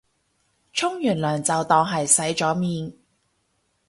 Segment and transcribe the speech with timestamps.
[0.73, 2.91] 沖完涼就當係洗咗面